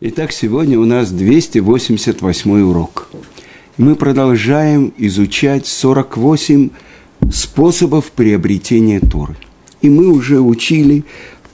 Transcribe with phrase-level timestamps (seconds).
[0.00, 3.08] Итак, сегодня у нас 288 урок.
[3.78, 6.70] Мы продолжаем изучать 48
[7.32, 9.34] способов приобретения Торы.
[9.82, 11.04] И мы уже учили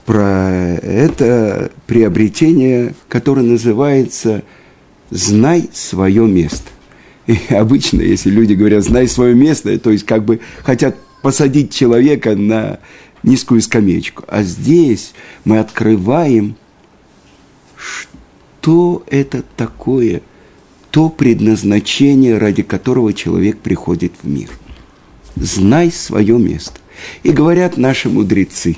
[0.05, 4.43] про это приобретение, которое называется
[5.09, 6.69] «Знай свое место».
[7.25, 12.35] И обычно, если люди говорят «знай свое место», то есть как бы хотят посадить человека
[12.35, 12.77] на
[13.23, 14.23] низкую скамеечку.
[14.27, 15.15] А здесь
[15.45, 16.55] мы открываем,
[17.75, 18.15] что
[19.07, 20.21] это такое,
[20.91, 24.49] то предназначение, ради которого человек приходит в мир.
[25.35, 26.79] Знай свое место.
[27.23, 28.77] И говорят наши мудрецы,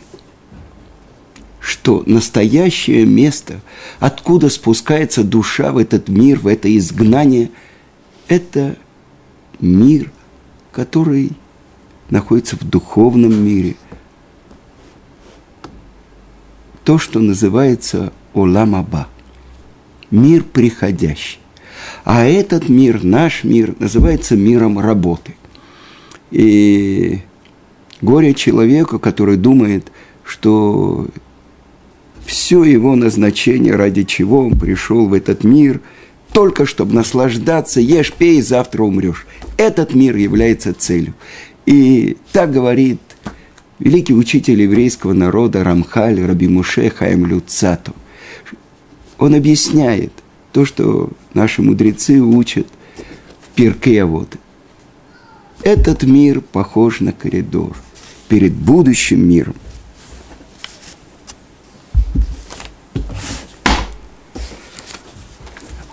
[1.59, 3.61] что настоящее место,
[3.99, 7.51] откуда спускается душа в этот мир, в это изгнание,
[8.27, 8.77] это
[9.59, 10.11] мир,
[10.71, 11.31] который
[12.09, 13.75] находится в духовном мире.
[16.83, 19.07] То, что называется Оламаба–
[20.11, 21.39] мир приходящий.
[22.03, 25.35] А этот мир, наш мир, называется миром работы.
[26.31, 27.19] И
[28.01, 29.91] горе человеку, который думает,
[30.23, 31.07] что
[32.25, 35.81] все его назначение, ради чего он пришел в этот мир,
[36.33, 39.25] только чтобы наслаждаться, ешь, пей, завтра умрешь.
[39.57, 41.13] Этот мир является целью.
[41.65, 42.99] И так говорит
[43.79, 47.93] великий учитель еврейского народа Рамхаль Раби Муше Хаим Люцату–
[49.17, 50.11] он объясняет
[50.51, 52.67] то, что наши мудрецы учат
[53.41, 54.37] в Пирке вот.
[55.63, 57.75] Этот мир похож на коридор
[58.27, 59.55] перед будущим миром.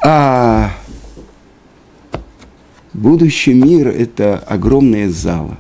[0.03, 0.71] А
[2.93, 5.59] будущий мир– это огромная зала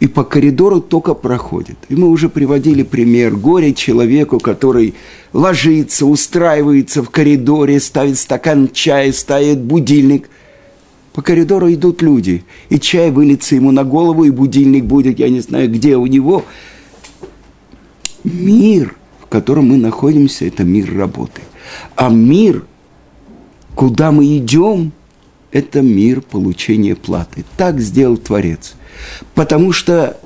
[0.00, 1.78] и по коридору только проходит.
[1.88, 4.94] И мы уже приводили пример горе человеку, который
[5.32, 10.28] ложится, устраивается в коридоре, ставит стакан чая, ставит будильник.
[11.14, 15.40] По коридору идут люди, и чай выльется ему на голову, и будильник будет, я не
[15.40, 16.44] знаю, где у него.
[18.22, 21.40] Мир, в котором мы находимся, это мир работы.
[21.94, 22.66] А мир,
[23.74, 24.92] куда мы идем,
[25.52, 27.46] это мир получения платы.
[27.56, 28.74] Так сделал Творец–
[29.34, 30.16] Потому что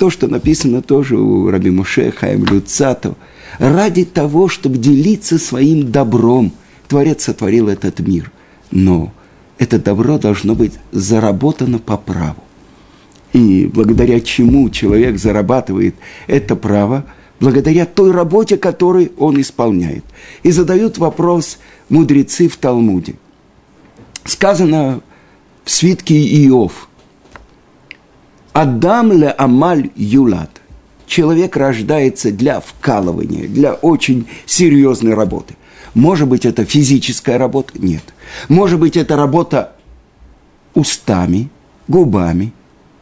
[0.00, 3.16] то, что написано тоже у Раби Муше Хаим Люцату,
[3.58, 6.52] ради того, чтобы делиться своим добром,
[6.88, 8.32] Творец сотворил этот мир.
[8.70, 9.12] Но
[9.58, 12.42] это добро должно быть заработано по праву.
[13.34, 17.04] И благодаря чему человек зарабатывает это право,
[17.38, 20.04] благодаря той работе, которую он исполняет.
[20.42, 21.58] И задают вопрос
[21.90, 23.16] мудрецы в Талмуде.
[24.24, 25.02] Сказано
[25.64, 26.16] в свитке
[26.46, 26.88] Иов–
[28.52, 30.50] Адам ле амаль юлат.
[31.06, 35.54] Человек рождается для вкалывания, для очень серьезной работы.
[35.94, 37.72] Может быть, это физическая работа?
[37.74, 38.02] Нет.
[38.48, 39.72] Может быть, это работа
[40.74, 41.48] устами,
[41.88, 42.52] губами,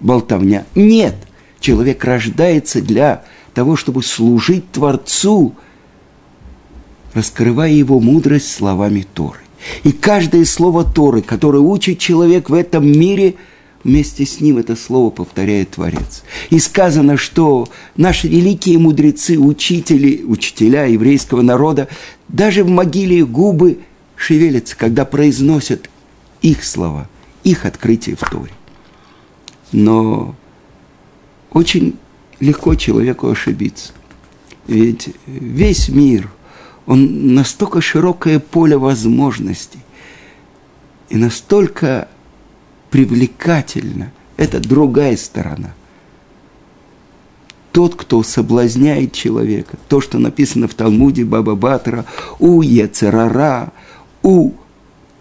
[0.01, 0.65] болтовня?
[0.75, 1.17] Нет.
[1.61, 5.55] Человек рождается для того, чтобы служить Творцу,
[7.13, 9.41] раскрывая его мудрость словами Торы.
[9.85, 13.35] И каждое слово Торы, которое учит человек в этом мире–
[13.89, 16.23] вместе с ним это слово повторяет Творец.
[16.51, 21.89] И сказано, что наши великие мудрецы, учители, учителя еврейского народа,
[22.29, 23.81] даже в могиле губы
[24.15, 25.89] шевелятся, когда произносят
[26.43, 27.09] их слова,
[27.45, 28.53] их открытие в Торе.
[29.73, 30.37] Но
[31.51, 31.97] очень
[32.41, 33.93] легко человеку ошибиться.
[34.67, 36.31] Ведь весь мир,
[36.85, 39.81] он настолько широкое поле возможностей
[41.09, 42.09] и настолько
[42.91, 44.13] привлекательно.
[44.37, 45.75] Это другая сторона.
[47.73, 52.05] Тот, кто соблазняет человека, то, что написано в Талмуде Баба Батра,
[52.39, 53.73] у Ецерара,
[54.23, 54.53] у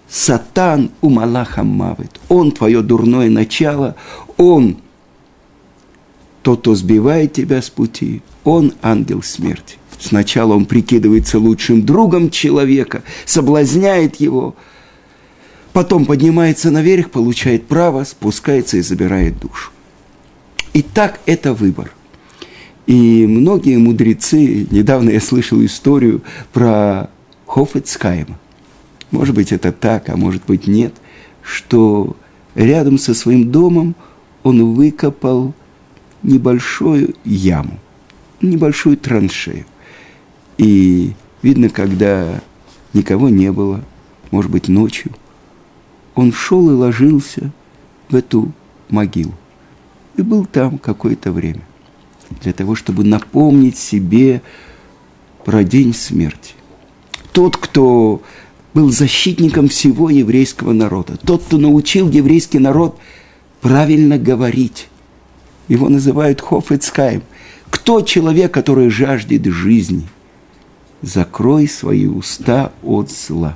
[0.09, 2.19] Сатан, у Малаха Мавит.
[2.29, 3.95] Он твое дурное начало,
[4.38, 4.77] он
[6.41, 9.77] тот, кто сбивает тебя с пути, он ангел смерти.
[10.00, 14.56] Сначала он прикидывается лучшим другом человека, соблазняет его–
[15.74, 19.72] потом поднимается наверх, получает право, спускается и забирает душу.
[20.74, 21.92] И так это выбор.
[22.86, 26.22] И многие мудрецы, недавно я слышал историю
[26.54, 27.10] про
[27.46, 28.40] Хофицкайма.
[29.12, 30.94] Может быть, это так, а может быть, нет,
[31.42, 32.16] что
[32.56, 33.96] рядом со своим домом
[34.44, 35.54] он выкопал
[36.24, 37.80] небольшую яму,
[38.42, 39.66] небольшую траншею.
[40.58, 42.42] И видно, когда
[42.94, 43.84] никого не было,
[44.31, 45.12] может быть, ночью–
[46.18, 47.52] он шел и ложился
[48.10, 48.52] в эту
[48.90, 49.34] могилу.
[50.18, 51.62] И был там какое-то время.
[52.42, 54.42] Для того, чтобы напомнить себе
[55.46, 56.56] про день смерти.
[57.31, 58.24] тот, кто
[58.74, 62.98] был защитником всего еврейского народа, тот, кто научил еврейский народ
[63.62, 64.88] правильно говорить.
[65.68, 67.22] Его называют Хофецкаем.
[67.69, 70.08] Кто человек, который жаждет жизни?
[71.04, 73.56] Закрой свои уста от зла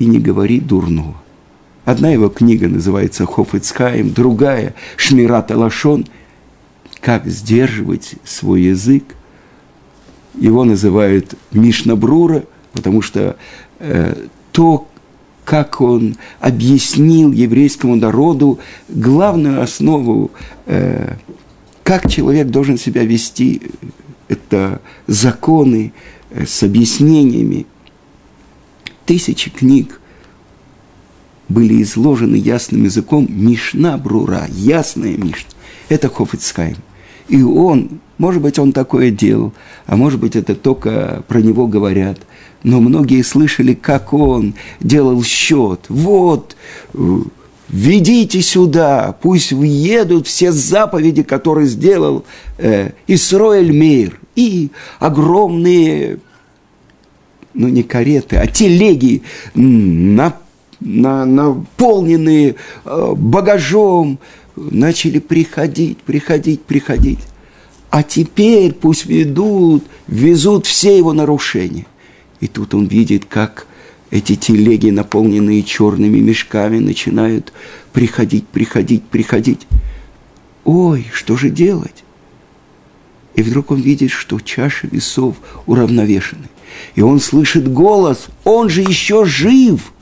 [0.00, 1.14] и не говори дурного.
[1.84, 6.06] Одна его книга называется Хофицкаем, другая Шмират Алашон.
[7.00, 9.04] Как сдерживать свой язык.
[10.38, 13.36] Его называют Мишнабрура, потому что
[13.78, 14.14] э,
[14.52, 14.88] то,
[15.44, 18.58] как он объяснил еврейскому народу
[18.88, 20.30] главную основу,
[20.66, 21.14] э,
[21.82, 23.62] как человек должен себя вести,
[24.28, 25.92] это законы
[26.30, 27.66] э, с объяснениями.
[29.10, 30.00] Тысячи книг
[31.48, 35.50] были изложены ясным языком Мишна Брура, ясная Мишна.
[35.88, 36.76] Это Хофицкайм.
[37.26, 39.52] И он, может быть, он такое делал,
[39.86, 42.20] а может быть, это только про него говорят.
[42.62, 45.86] Но многие слышали, как он делал счет.
[45.88, 46.54] Вот,
[47.68, 52.24] ведите сюда, пусть въедут все заповеди, которые сделал
[52.58, 54.20] э, Исроэль Мейр.
[54.36, 54.70] И
[55.00, 56.20] огромные,
[57.54, 59.22] ну не кареты, а телеги
[59.54, 60.36] на
[60.80, 64.18] на, наполненные э, багажом,
[64.56, 67.20] начали приходить, приходить, приходить.
[67.90, 71.86] А теперь пусть ведут, везут все его нарушения.
[72.40, 73.66] И тут он видит, как
[74.10, 77.52] эти телеги, наполненные черными мешками, начинают
[77.92, 79.66] приходить, приходить, приходить.
[80.64, 82.04] Ой, что же делать?
[83.34, 85.36] И вдруг он видит, что чаши весов
[85.66, 86.48] уравновешены.
[86.94, 89.92] И он слышит голос, он же еще жив–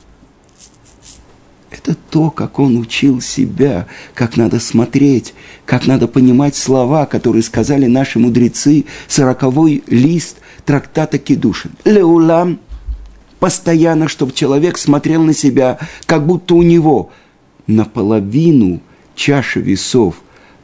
[1.71, 5.33] это то, как он учил себя, как надо смотреть,
[5.65, 11.71] как надо понимать слова, которые сказали наши мудрецы, сороковой лист трактата Кедушин.
[11.85, 12.59] Леулам
[13.39, 17.11] постоянно, чтобы человек смотрел на себя, как будто у него
[17.67, 18.81] наполовину
[19.15, 20.15] чаша весов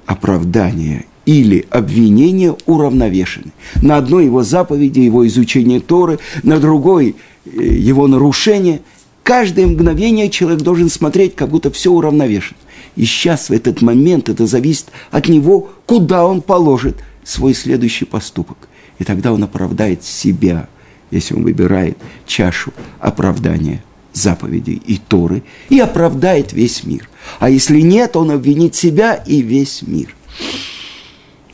[0.06, 3.52] оправдания или обвинения уравновешены.
[3.82, 8.82] На одной его заповеди, его изучение Торы, на другой э, его нарушение–
[9.26, 12.60] каждое мгновение человек должен смотреть, как будто все уравновешено.
[12.96, 18.70] И сейчас, в этот момент, это зависит от него, куда он положит свой следующий поступок.
[19.00, 20.70] И тогда он оправдает себя,
[21.12, 23.84] если он выбирает чашу оправдания
[24.14, 27.10] заповедей и Торы, и оправдает весь мир.
[27.40, 30.16] А если нет, он обвинит себя и весь мир.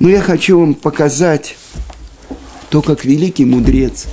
[0.01, 1.55] Но я хочу вам показать
[2.69, 4.07] то, как великий мудрец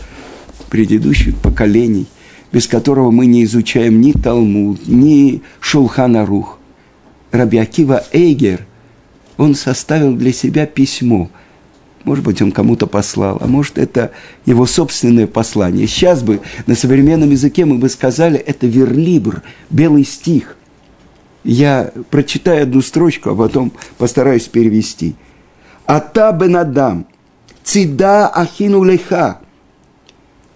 [0.69, 2.07] предыдущих поколений–
[2.53, 6.59] без которого мы не изучаем ни Талмуд, ни Шулханарух.
[7.31, 8.67] Раби Акива Эйгер,
[9.37, 11.31] он составил для себя письмо.
[12.05, 14.13] Может быть, он кому-то послал, а может, это
[14.47, 15.87] его собственное послание.
[15.87, 20.57] Сейчас бы на современном языке мы бы сказали, это верлибр, белый стих.
[21.45, 25.17] Я прочитаю одну строчку, а потом постараюсь перевести.
[25.89, 27.07] «Ата бенадам,
[27.65, 29.41] цида ахину леха,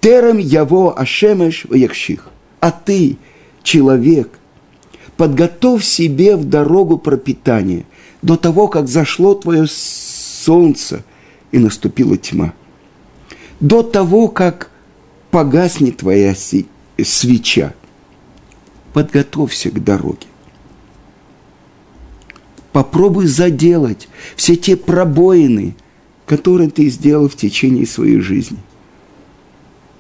[0.03, 2.29] Терем яво ашемеш ваякших.
[2.59, 3.19] А ты,
[3.63, 4.39] человек,
[5.17, 7.85] подготовь себе в дорогу пропитания
[8.21, 11.05] до того, как зашло твое солнце
[11.53, 12.53] и наступила тьма.
[13.61, 14.71] До того, как
[15.31, 17.73] погаснет твоя свеча.
[18.93, 20.27] Подготовься к дороге.
[22.73, 25.77] Попробуй заделать все те пробоины,
[26.27, 28.59] которые ты сделал в течение своей жизни–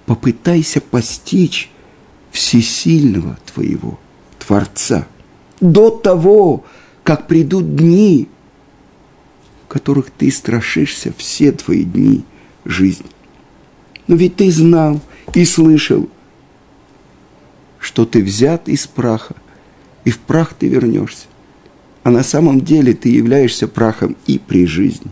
[0.07, 1.71] попытайся постичь
[2.31, 3.99] всесильного твоего
[4.39, 5.07] Творца
[5.61, 6.65] до того,
[7.05, 8.29] как придут дни,
[9.69, 12.25] которых ты страшишься все твои дни
[12.65, 13.07] жизни.
[14.07, 15.01] Но ведь ты знал
[15.35, 16.09] и слышал,
[17.79, 19.37] что ты взят из праха,
[20.05, 21.27] и в прах ты вернешься.
[22.03, 25.11] А на самом деле ты являешься прахом и при жизни.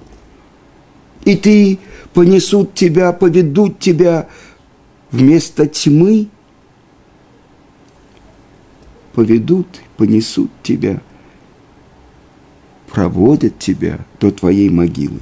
[1.25, 1.79] И ты
[2.13, 4.29] понесут тебя, поведут тебя
[5.11, 6.29] вместо тьмы
[9.13, 9.67] поведут,
[9.97, 11.01] понесут тебя,
[12.89, 15.21] проводят тебя до твоей могилы.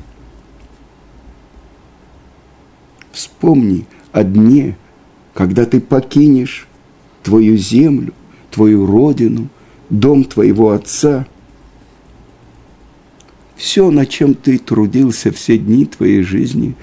[3.13, 4.77] Вспомни о дне,
[5.35, 6.69] когда ты покинешь
[7.23, 8.15] твою землю,
[8.51, 9.49] твою родину,
[9.91, 11.27] дом твоего отца.
[13.59, 16.77] Все, на чем ты трудился все дни твоей жизни,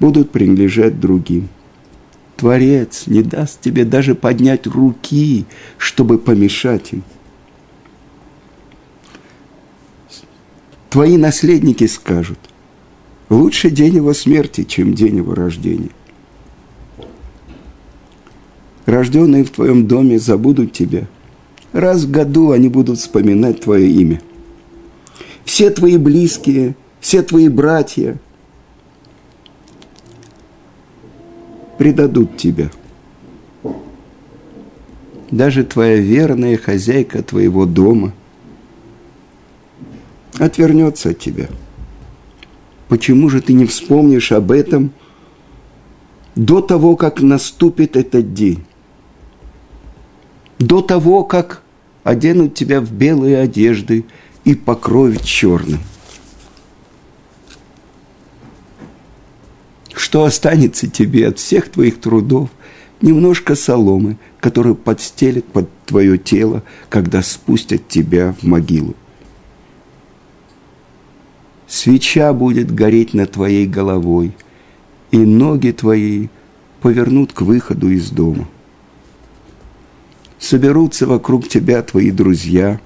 [0.00, 1.48] будут принадлежать другим.
[2.36, 5.46] Творец не даст тебе даже поднять руки,
[5.78, 7.04] чтобы помешать им.
[10.90, 12.38] Твои наследники скажут,
[13.30, 15.90] лучше день его смерти, чем день его рождения.
[18.84, 21.06] рожденные в твоем доме, забудут тебя.
[21.72, 24.20] Раз в году они будут вспоминать твое имя.
[25.56, 28.18] Все твои близкие, все твои братья
[31.78, 32.70] предадут тебя.
[35.30, 38.12] Даже твоя верная хозяйка твоего дома
[40.38, 41.48] отвернется от тебя.
[42.88, 44.92] Почему же ты не вспомнишь об этом
[46.34, 48.62] до того, как наступит этот день?
[50.58, 51.62] До того, как
[52.04, 54.04] оденут тебя в белые одежды
[54.46, 55.80] и покроют черным.
[59.92, 62.48] Что останется тебе от всех твоих трудов?
[63.02, 68.94] Немножко соломы, которую подстелят под твое тело, когда спустят тебя в могилу.
[71.66, 74.36] Свеча будет гореть над твоей головой,
[75.10, 76.28] и ноги твои
[76.80, 78.48] повернут к выходу из дома.
[80.38, 82.80] Соберутся вокруг тебя твои друзья,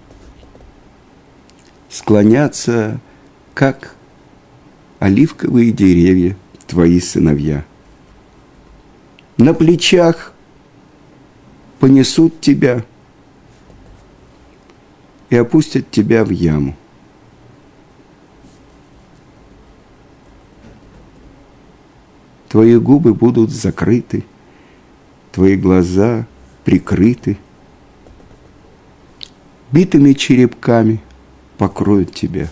[1.91, 3.01] склонятся,
[3.53, 3.97] как
[5.01, 7.65] оливковые деревья, твои сыновья.
[9.37, 10.33] На плечах
[11.81, 12.85] понесут тебя
[15.31, 16.77] и опустят тебя в яму.
[22.49, 24.25] Твои губы будут закрыты,
[25.33, 26.27] твои глаза
[26.65, 27.39] прикрыты.
[29.71, 31.01] Битыми черепками
[31.61, 32.49] покроют тебя.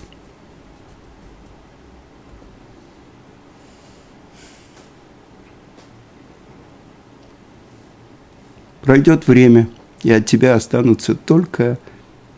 [8.82, 9.70] Пройдет время,
[10.02, 11.78] и от тебя останутся только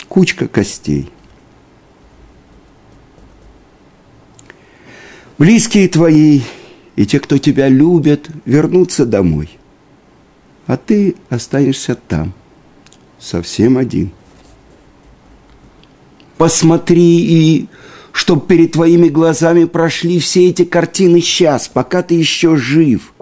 [0.08, 1.10] кучка костей.
[5.38, 6.42] Близкие твои
[6.94, 9.58] и те, кто тебя любят, вернутся домой.
[10.68, 12.32] А ты останешься там,
[13.18, 14.12] совсем один.
[16.40, 17.68] Посмотри и
[18.12, 23.12] чтобы перед твоими глазами прошли все эти картины сейчас, пока ты еще жив.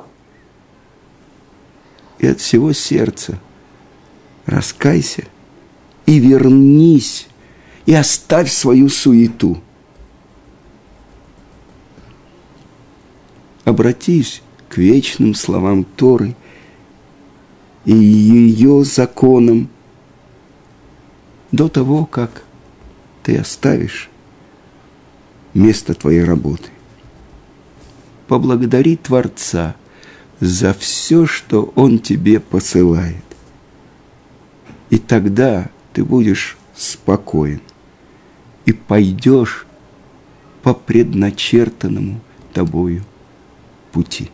[2.21, 3.41] И от всего сердца
[4.47, 5.25] раскайся
[6.07, 7.27] и вернись,
[7.87, 9.61] и оставь свою суету–
[13.65, 16.37] обратись к вечным словам Торы
[17.85, 19.69] и ее законам
[21.51, 22.45] до того, как
[23.29, 24.09] ты оставишь
[25.53, 26.71] место твоей работы.
[28.27, 29.77] Поблагодари Творца
[30.41, 33.23] за все, что Он тебе посылает.
[34.89, 37.61] И тогда ты будешь спокоен
[38.65, 39.67] и пойдешь
[40.63, 42.23] по предначертанному
[42.55, 43.05] тобою
[43.93, 44.31] пути.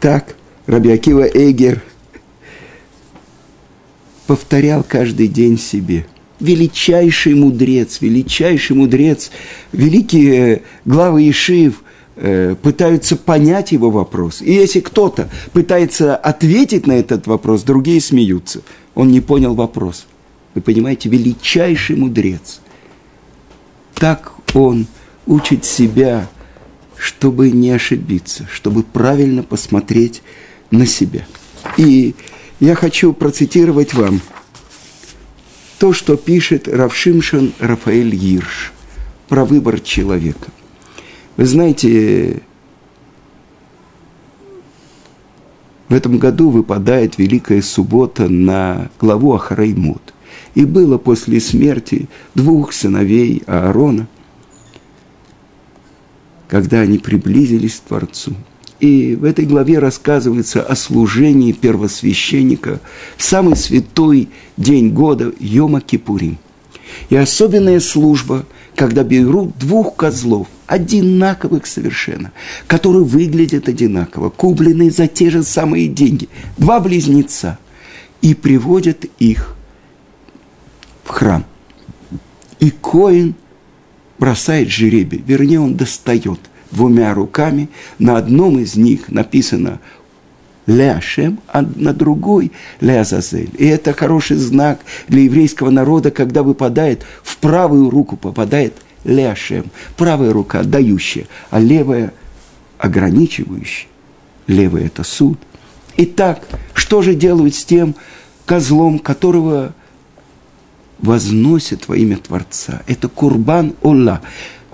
[0.00, 0.34] Так
[0.66, 1.80] Рабиакива Эгер
[4.26, 6.06] повторял каждый день себе.
[6.40, 9.30] Величайший мудрец, величайший мудрец,
[9.72, 11.82] великие главы Ишив
[12.16, 14.42] э, пытаются понять его вопрос.
[14.42, 18.60] И если кто-то пытается ответить на этот вопрос, другие смеются.
[18.94, 20.06] Он не понял вопрос.
[20.54, 22.60] Вы понимаете, величайший мудрец.
[23.94, 24.86] Так он
[25.26, 26.28] учит себя
[26.98, 30.22] чтобы не ошибиться, чтобы правильно посмотреть
[30.70, 31.26] на себя.
[31.76, 32.14] И
[32.60, 34.20] я хочу процитировать вам
[35.78, 38.72] то, что пишет Равшимшин Рафаэль Гирш
[39.28, 40.50] про выбор человека.
[41.36, 42.42] Вы знаете,
[45.88, 50.14] в этом году выпадает Великая Суббота на главу Ахараймут.
[50.54, 54.08] И было после смерти двух сыновей Аарона–
[56.48, 58.34] когда они приблизились к Творцу.
[58.80, 62.80] И в этой главе рассказывается о служении первосвященника
[63.16, 66.38] в самый святой день года Йома Кипурим.
[67.08, 72.32] И особенная служба, когда берут двух козлов, одинаковых совершенно,
[72.66, 76.28] которые выглядят одинаково, купленные за те же самые деньги,
[76.58, 77.58] два близнеца,
[78.20, 79.56] и приводят их
[81.04, 81.44] в храм.
[82.60, 83.34] И Коин–
[84.18, 86.40] бросает жеребий, вернее, он достает
[86.76, 87.68] двумя руками,
[87.98, 89.80] на одном из них написано
[90.66, 93.50] Ляшем, а на другой Лязазель.
[93.58, 99.70] И это хороший знак для еврейского народа, когда выпадает в правую руку, попадает Ляшем.
[99.96, 102.12] Правая рука дающая, а левая
[102.78, 103.88] ограничивающая.
[104.46, 105.38] Левая– это суд.
[105.96, 106.42] Итак,
[106.74, 107.94] что же делают с тем
[108.44, 109.72] козлом, которого
[110.98, 112.82] возносят во имя Творца.
[112.86, 114.20] Это Курбан Олла,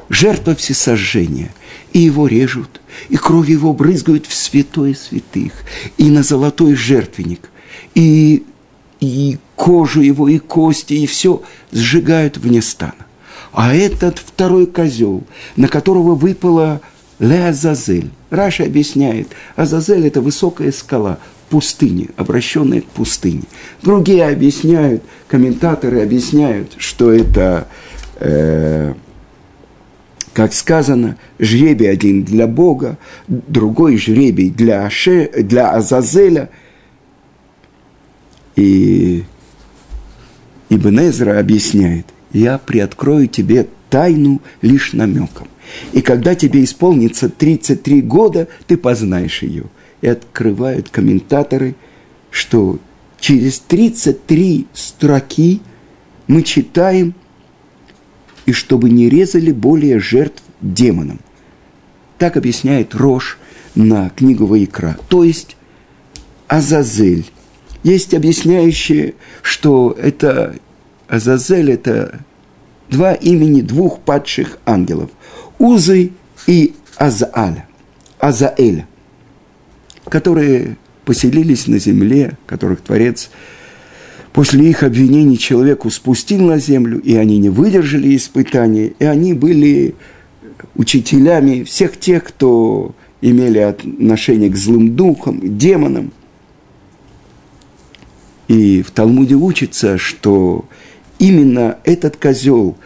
[0.08, 1.50] жертва всесожжения.
[1.92, 2.80] И его режут,
[3.10, 5.52] и кровь его брызгают в святое святых,
[5.98, 7.50] и на золотой жертвенник,
[7.94, 8.44] и,
[9.00, 12.94] и кожу его, и кости, и все сжигают вне стана.
[13.52, 15.24] А этот второй козел,
[15.56, 16.80] на которого выпала
[17.18, 18.10] Леазазель.
[18.30, 21.18] Раша объясняет, Азазель– это высокая скала,
[21.50, 23.42] пустыни, обращенная к пустыне.
[23.82, 27.68] Другие объясняют, комментаторы объясняют, что это
[28.16, 28.94] э,
[30.32, 32.98] как сказано, жребий один для Бога,
[33.28, 36.48] другой жребий для, Аше, для Азазеля.
[38.56, 39.24] И
[40.70, 41.00] Ибн
[41.38, 45.48] объясняет, я приоткрою тебе тайну лишь намеком.
[45.92, 49.64] И когда тебе исполнится 33 года, ты познаешь ее.
[50.00, 51.74] И открывают комментаторы,
[52.30, 52.78] что
[53.20, 55.60] через 33 строки
[56.26, 57.14] мы читаем–
[58.46, 61.20] и чтобы не резали более жертв демонам.
[62.18, 63.38] Так объясняет Рош
[63.74, 64.96] на книгу Ваикра.
[65.08, 65.56] То есть
[66.48, 67.30] Азазель.
[67.82, 70.56] Есть объясняющие, что это
[71.08, 72.20] Азазель– это
[72.88, 75.10] два имени двух падших ангелов–
[75.58, 76.12] Узы
[76.46, 77.68] и Азааля,
[78.18, 78.86] Азаэля,
[80.08, 83.30] которые поселились на земле, которых Творец–
[84.32, 89.94] После их обвинений человеку спустил на землю, и они не выдержали испытания, и они были
[90.74, 96.12] учителями всех тех, кто имели отношение к злым духам, демонам.
[98.48, 100.64] И в Талмуде учится, что
[101.18, 102.76] именно этот козел,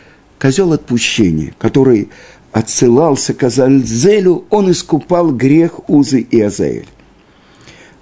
[0.40, 2.08] козел отпущения, который
[2.50, 6.88] отсылался к Азальзелю, он искупал грех Узы и Азаэль.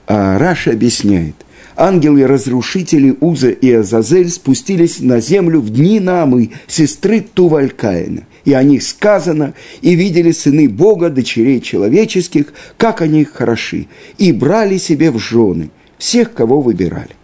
[0.06, 1.34] А Раша объясняет,
[1.76, 8.24] ангелы-разрушители Уза и Азазель спустились на землю в дни Намы, сестры Тувалькаина.
[8.44, 13.86] И о них сказано, и видели сыны Бога, дочерей человеческих, как они хороши,
[14.18, 17.16] и брали себе в жены всех, кого выбирали.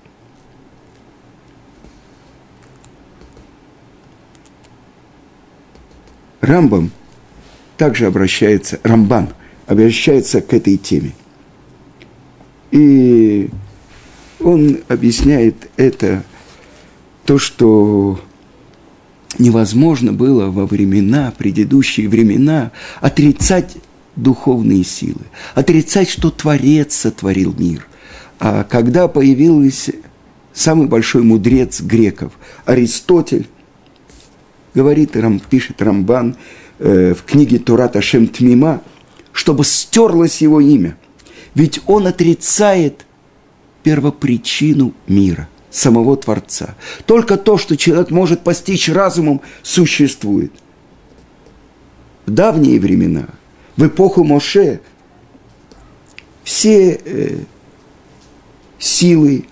[6.41, 6.91] Рамбам
[7.76, 9.28] также обращается, Рамбан
[9.67, 11.13] обращается к этой теме.
[12.71, 13.50] И
[14.41, 16.25] он объясняет это,
[17.25, 18.21] то, что
[19.39, 23.76] невозможно было во времена, предыдущие времена, отрицать
[24.17, 25.23] духовные силы,
[25.55, 27.87] отрицать, что Творец сотворил мир.
[28.39, 29.93] А когда появился
[30.53, 32.33] самый большой мудрец греков,
[32.65, 33.47] Аристотель,
[34.75, 35.15] говорит,
[35.49, 36.37] пишет Рамбан
[36.79, 38.83] э, в книге Турата Шем Тмима,
[39.33, 40.97] чтобы стерлось его имя.
[41.55, 43.07] Ведь он отрицает–
[43.82, 46.75] первопричину мира, самого Творца.
[47.06, 50.52] Только то, что человек может постичь разумом, существует.
[52.26, 53.26] В давние времена,
[53.76, 54.80] в эпоху Моше,
[56.45, 57.38] все э,
[58.78, 59.47] силы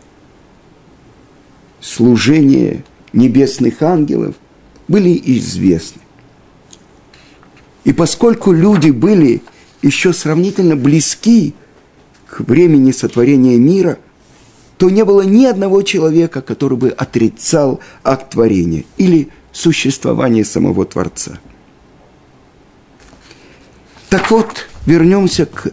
[1.81, 4.35] служения небесных ангелов
[4.89, 6.03] были известны.
[7.85, 9.43] И поскольку люди были
[9.81, 11.55] еще сравнительно близки
[12.27, 13.99] к времени сотворения мира–
[14.79, 21.39] то не было ни одного человека, который бы отрицал акт творения или существование самого Творца.
[24.09, 25.73] Так вот, вернемся к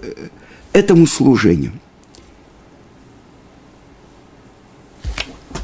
[0.73, 1.71] этому служению.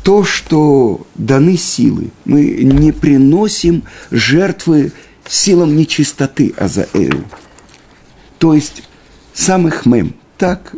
[0.04, 4.94] То, что даны силы, мы не приносим жертвы
[5.28, 7.26] силам нечистоты Азаэлю.
[8.38, 8.84] То есть
[9.34, 10.16] самых мем.
[10.38, 10.74] Так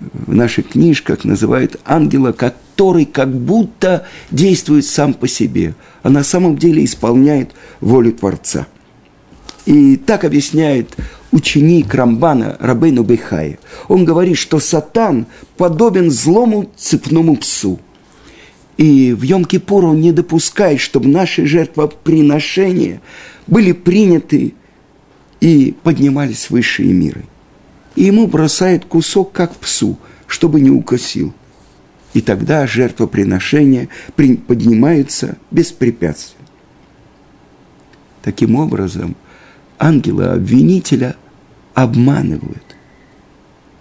[0.00, 6.56] в наших книжках называют ангела, который как будто действует сам по себе, а на самом
[6.56, 8.66] деле исполняет волю Творца.
[9.66, 10.96] И так объясняет
[11.32, 13.58] ученик Рамбана Рабейну Бехая.
[13.88, 17.78] Он говорит, что сатан подобен злому цепному псу.
[18.76, 23.02] И в Йом-Кипур он не допускает, чтобы наши жертвоприношения
[23.48, 24.54] были приняты
[25.40, 27.24] и поднимались в высшие миры
[27.98, 31.34] и ему бросает кусок, как псу, чтобы не укосил.
[32.14, 36.44] И тогда жертвоприношение поднимается без препятствий.
[38.22, 39.16] Таким образом,
[39.80, 41.16] ангела-обвинителя
[41.74, 42.76] обманывают.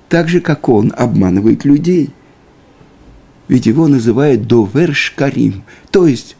[0.10, 2.10] Так же, как он обманывает людей.
[3.48, 6.36] Ведь его называют довер шкарим, то есть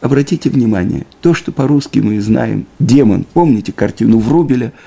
[0.00, 4.72] Обратите внимание, то, что по-русски мы знаем, демон, помните картину Врубеля–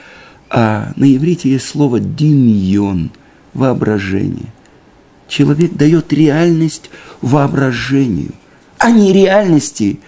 [0.51, 3.11] а на иврите есть слово «димьон»–
[3.53, 4.53] воображение.
[5.27, 6.89] Человек дает реальность
[7.21, 8.33] воображению,
[8.77, 9.99] а не реальности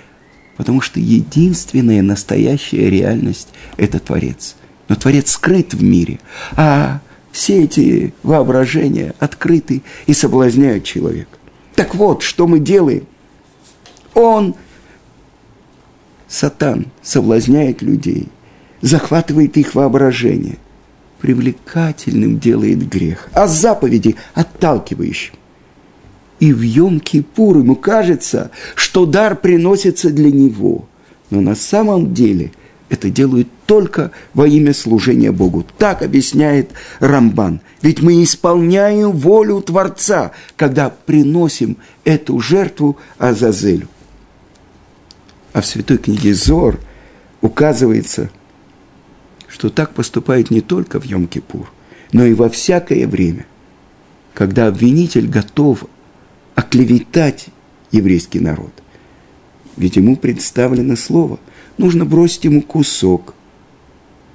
[0.58, 4.56] Потому что единственная настоящая реальность– это Творец.
[4.88, 6.20] Но Творец скрыт в мире,
[6.56, 7.00] а
[7.32, 11.38] все эти воображения открыты и соблазняют человека.
[11.76, 13.08] Так вот, что мы делаем?
[14.14, 14.54] Он,
[16.28, 18.28] сатан, соблазняет людей,
[18.84, 20.58] захватывает их воображение,
[21.20, 25.34] привлекательным делает грех, а заповеди отталкивающим.
[26.40, 30.86] И в Йом-Кипур ему кажется, что дар приносится для него.
[31.30, 32.52] Но на самом деле
[32.90, 35.66] это делают только во имя служения Богу.
[35.78, 37.62] Так объясняет Рамбан.
[37.82, 43.88] Ведь мы исполняем волю Творца, когда приносим эту жертву Азазелю.
[45.54, 46.80] А в святой книге Зор
[47.42, 48.30] указывается,
[49.54, 51.68] что так поступает не только в Йом-Кипур,
[52.12, 53.46] но и во всякое время,
[54.34, 55.86] когда обвинитель готов
[56.56, 57.46] оклеветать
[57.92, 58.72] еврейский народ.
[59.78, 61.40] Ведь ему представлено слово.
[61.78, 63.36] Нужно бросить ему кусок,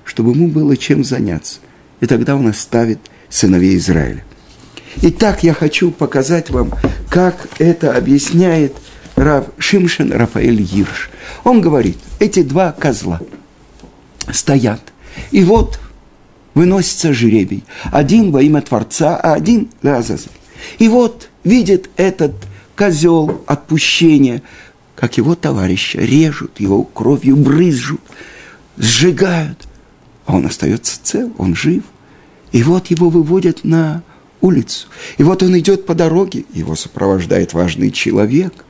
[0.05, 1.59] чтобы ему было чем заняться.
[2.01, 4.25] И тогда он оставит сыновей Израиля.
[5.03, 6.73] Итак, я хочу показать вам,
[7.11, 8.77] как это объясняет
[9.17, 11.11] Рав Шимшин Рафаэль Ирш.
[11.43, 13.21] Он говорит, эти два козла
[14.33, 14.81] стоят.
[15.31, 15.79] И вот
[16.55, 17.65] выносится жребий.
[17.93, 20.03] Один во имя Творца, а один для.
[20.79, 22.35] И вот видит этот
[22.77, 24.43] козел отпущения,
[24.97, 28.01] как его товарища режут, его кровью брызжут,
[28.77, 29.69] сжигают.
[30.27, 31.85] А он остается цел, он жив.
[32.53, 34.03] И вот его выводят на
[34.41, 34.89] улицу.
[35.17, 38.65] И вот он идет по дороге, его сопровождает важный человек,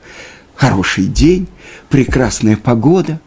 [0.55, 1.47] хороший день,
[1.89, 3.19] прекрасная погода.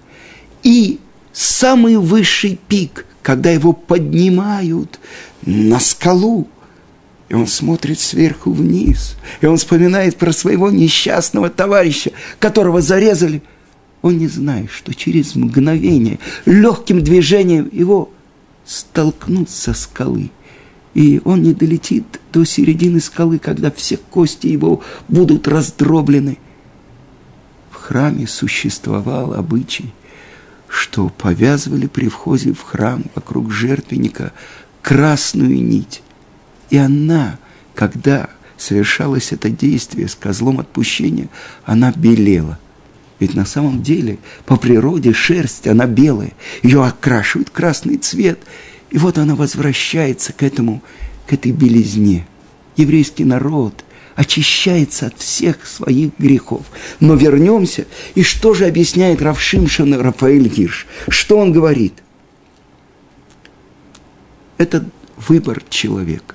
[0.62, 1.00] И
[1.32, 4.98] самый высший пик, когда его поднимают
[5.46, 6.48] на скалу,
[7.28, 13.42] и он смотрит сверху вниз, и он вспоминает про своего несчастного товарища, которого зарезали.
[14.02, 18.10] Он не знает, что через мгновение, легким движением его
[18.66, 20.30] столкнут со скалы.
[20.94, 26.36] И он не долетит до середины скалы, когда все кости его будут раздроблены.
[27.70, 29.94] В храме существовал обычай,
[30.72, 34.32] что повязывали при входе в храм вокруг жертвенника
[34.80, 36.02] красную нить.
[36.70, 37.38] И она,
[37.74, 41.28] когда совершалось это действие с козлом отпущения,
[41.66, 42.58] она белела.
[43.20, 46.32] Ведь на самом деле по природе шерсть, она белая,
[46.62, 48.40] ее окрашивает красный цвет.
[48.90, 50.82] И вот она возвращается к этому,
[51.26, 52.26] к этой белизне.
[52.78, 56.66] Еврейский народ очищается от всех своих грехов.
[57.00, 60.86] Но вернемся, и что же объясняет Равшимшин Рафаэль Гирш?
[61.08, 61.94] Что он говорит?
[64.58, 64.84] Это
[65.16, 66.34] выбор человека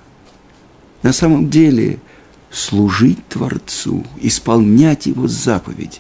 [1.04, 2.00] на самом деле
[2.52, 6.00] служить Творцу, исполнять Его заповеди.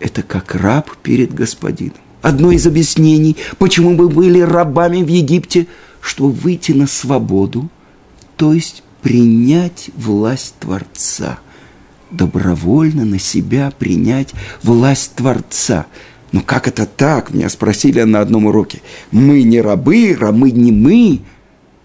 [0.00, 1.96] Это как раб перед Господином.
[2.22, 5.66] Одно из объяснений, почему мы были рабами в Египте,
[6.00, 7.68] чтобы выйти на свободу,
[8.36, 11.38] то есть принять власть Творца,
[12.10, 15.84] добровольно на себя принять власть Творца.
[16.32, 17.30] Но как это так?
[17.30, 18.80] Меня спросили на одном уроке.
[19.10, 21.20] Мы не рабы, рабы не мы,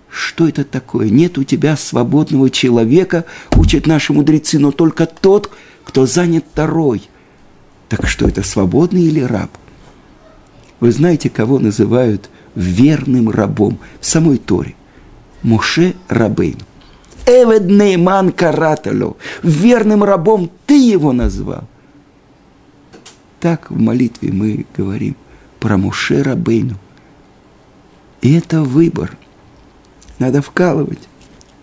[0.10, 1.10] что это такое?
[1.10, 5.52] Нет у тебя свободного человека, учат наши мудрецы, но только тот,
[5.84, 7.04] кто занят второй.
[7.90, 9.52] Так что это, свободный или раб?
[10.80, 14.76] Вы знаете, кого называют верным рабом в самой Торе?
[15.44, 16.60] Моше Рабейн.
[17.30, 19.18] Эвед Нейман Караталю.
[19.44, 21.64] Верным рабом ты его назвал.
[23.40, 25.16] Так в молитве мы говорим
[25.60, 26.76] про Моше Рабейну.
[28.22, 29.16] И это выбор–
[30.20, 31.00] надо вкалывать,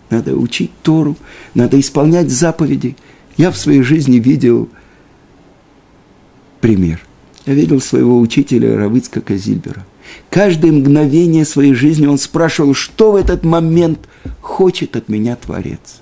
[0.09, 1.15] надо учить Тору,
[1.53, 2.97] надо исполнять заповеди.
[3.37, 4.67] Я в своей жизни видел
[6.59, 7.06] пример.
[7.47, 9.85] Я видел своего учителя Равицка Казильбера.
[10.29, 13.99] Каждое мгновение своей жизни он спрашивал, что в этот момент
[14.41, 16.01] хочет от меня Творец.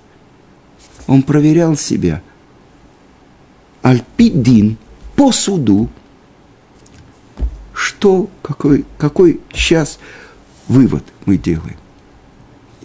[1.06, 2.24] Он проверял себя.
[3.84, 4.78] Альпидин
[5.16, 5.88] по суду,
[7.74, 10.00] что, какой, какой сейчас
[10.68, 11.78] вывод мы делаем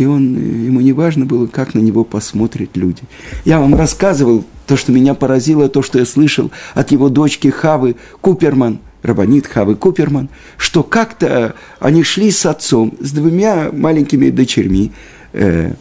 [0.00, 3.02] и он, ему не важно было, как на него посмотрят люди.
[3.44, 7.96] Я вам рассказывал то, что меня поразило, то, что я слышал от его дочки Хавы
[8.20, 10.28] Куперман, Рабанит Хавы Куперман,
[10.58, 14.92] что как-то они шли с отцом, с двумя маленькими дочерьми,
[15.32, 15.72] э,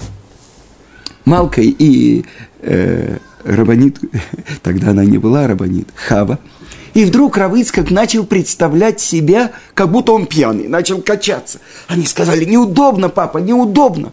[1.24, 2.26] Малкой и
[2.62, 4.00] э, Рабанит,
[4.64, 6.40] тогда она не была Рабанит, Хава–
[6.96, 11.60] и вдруг Равыцкак начал представлять себя, как будто он пьяный, начал качаться.
[11.88, 14.12] Они сказали, неудобно, папа, неудобно.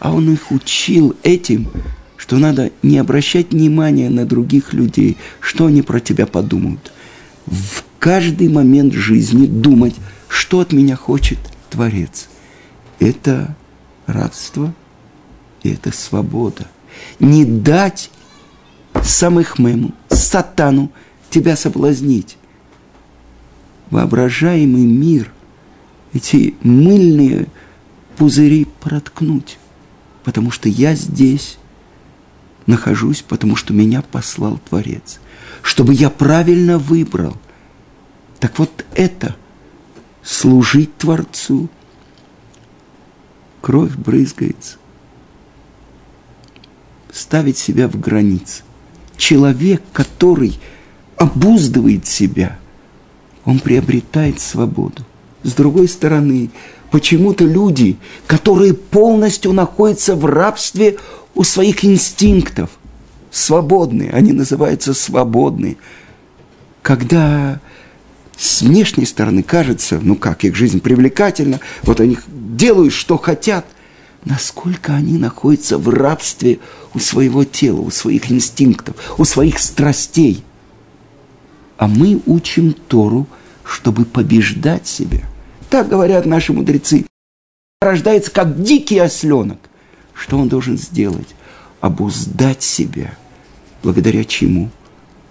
[0.00, 1.68] А он их учил этим,
[2.24, 6.90] что надо не обращать внимания на других людей, что они про тебя подумают.
[7.44, 9.94] В каждый момент жизни думать,
[10.26, 12.30] что от меня хочет Творец.
[12.98, 13.54] Это
[14.06, 14.72] рабство
[15.62, 16.66] и это свобода.
[17.20, 18.10] Не дать
[19.02, 20.90] самых мему, сатану
[21.28, 22.38] тебя соблазнить.
[23.90, 25.30] Воображаемый мир,
[26.14, 27.48] эти мыльные
[28.16, 29.58] пузыри проткнуть,
[30.24, 31.58] потому что я здесь
[32.66, 35.20] нахожусь, потому что меня послал Творец,
[35.62, 37.36] чтобы я правильно выбрал.
[38.40, 39.36] Так вот это
[40.22, 41.68] служить Творцу.
[43.60, 44.76] Кровь брызгается.
[47.12, 48.62] Ставить себя в границы.
[49.16, 50.58] Человек, который
[51.16, 52.58] обуздывает себя,
[53.44, 55.04] он приобретает свободу.
[55.42, 56.50] С другой стороны,
[56.90, 57.96] почему-то люди,
[58.26, 60.96] которые полностью находятся в рабстве
[61.34, 62.70] у своих инстинктов,
[63.30, 65.76] свободные, они называются свободные.
[66.82, 67.60] Когда
[68.36, 73.64] с внешней стороны кажется, ну как, их жизнь привлекательна, вот они делают, что хотят,
[74.24, 76.58] насколько они находятся в рабстве
[76.94, 80.44] у своего тела, у своих инстинктов, у своих страстей.
[81.76, 83.26] А мы учим Тору,
[83.64, 85.22] чтобы побеждать себя–
[85.74, 87.04] так говорят наши мудрецы.
[87.80, 89.58] Рождается как дикий осленок.
[90.14, 91.34] Что он должен сделать?
[91.80, 93.14] Обуздать себя.
[93.82, 94.70] Благодаря чему?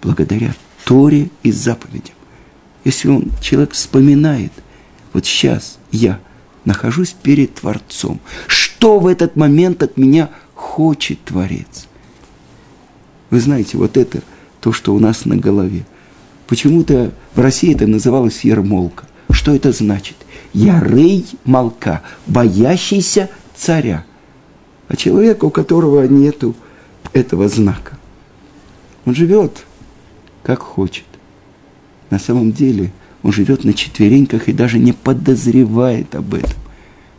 [0.02, 2.14] Благодаря Торе и заповедям.
[2.84, 4.52] Если он, человек вспоминает,
[5.12, 6.20] вот сейчас я
[6.64, 11.86] нахожусь перед Творцом, что в этот момент от меня хочет Творец?
[13.30, 14.22] Вы знаете, вот это
[14.60, 15.84] то, что у нас на голове.
[16.46, 19.06] Почему-то в России это называлось ермолка.
[19.30, 20.16] Что это значит?
[20.52, 24.04] Ярей Малка, боящийся царя.
[24.88, 26.54] А человек, у которого нету
[27.12, 27.98] этого знака,
[29.04, 29.64] он живет
[30.42, 31.04] как хочет.
[32.10, 32.92] На самом деле
[33.22, 36.58] он живет на четвереньках и даже не подозревает об этом.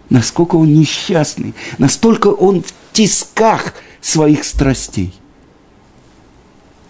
[0.09, 5.13] Насколько он несчастный, настолько он в тисках своих страстей.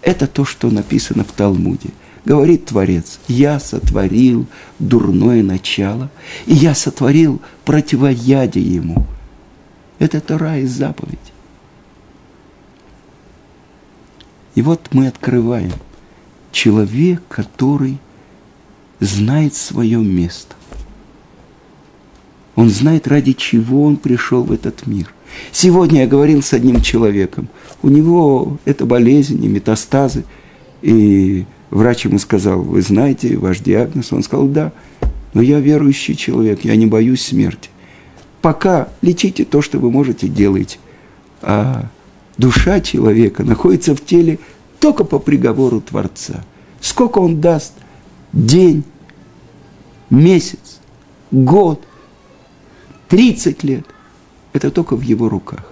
[0.02, 1.90] Это то, что написано в Талмуде–
[2.26, 4.48] Говорит Творец, я сотворил
[4.80, 6.10] дурное начало,
[6.48, 9.06] и я сотворил противоядие ему.
[10.00, 11.20] Это Тора и заповедь.
[14.56, 15.72] И вот мы открываем
[16.52, 17.98] человек, который
[19.00, 20.56] знает свое место.
[22.56, 25.14] Он знает, ради чего он пришел в этот мир.
[25.52, 27.50] Сегодня я говорил с одним человеком.
[27.82, 30.24] У него это болезнь и метастазы.
[30.82, 34.14] И Врач ему сказал, вы знаете ваш диагноз?
[34.14, 34.72] Он сказал, да,
[35.34, 37.70] но я верующий человек, я не боюсь смерти.
[38.46, 40.78] Пока лечите то, что вы можете, делайте.
[41.42, 41.88] А
[42.38, 44.38] душа человека находится в теле
[44.80, 46.46] только по приговору Творца.
[46.80, 47.74] Сколько он даст?
[48.34, 48.84] День,
[50.12, 50.80] месяц,
[51.32, 51.84] год,
[53.08, 53.88] 30 лет.
[54.54, 55.66] Это только в его руках.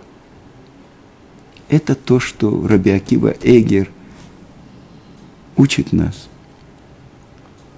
[1.69, 3.91] Это то, что Раби Акива Эгер–
[5.57, 6.27] учит нас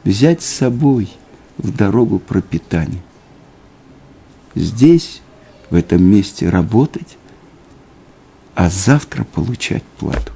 [0.05, 1.10] взять с собой
[1.58, 3.01] в дорогу пропитание.
[4.56, 5.22] Здесь,
[5.70, 7.18] в этом месте работать,
[8.56, 10.32] а завтра получать плату.